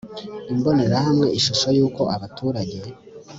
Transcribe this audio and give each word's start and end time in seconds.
imbonerahamwe 0.53 1.27
ishusho 1.37 1.67
y 1.77 1.81
uko 1.87 2.01
abaturage 2.15 2.79